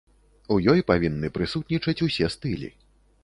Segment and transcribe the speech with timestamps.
[0.53, 2.73] У ёй павінны прысутнічаць усе стылі.